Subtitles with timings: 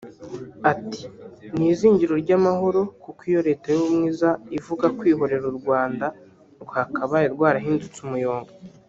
[0.71, 1.01] Ati
[1.57, 6.05] “Ni ‘Izingiro ry’Amahoro’ kuko iyo Leta y’Ubumwe iza ivuga ‘kwihorera’ u Rwanda
[6.63, 8.51] rwakabaye rwarahindutse umuyonga